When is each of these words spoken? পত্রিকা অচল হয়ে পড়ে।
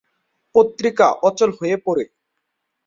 পত্রিকা 0.55 1.07
অচল 1.27 1.49
হয়ে 1.59 1.75
পড়ে। 1.85 2.03